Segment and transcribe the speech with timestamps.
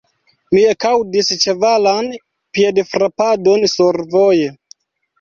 [0.55, 2.11] Mi ekaŭdis ĉevalan
[2.59, 4.53] piedfrapadon survoje.